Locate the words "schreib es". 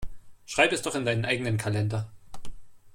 0.47-0.81